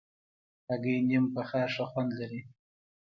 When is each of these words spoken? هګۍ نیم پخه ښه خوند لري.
هګۍ 0.69 0.97
نیم 1.07 1.25
پخه 1.33 1.61
ښه 1.73 1.85
خوند 1.91 2.11
لري. 2.19 2.41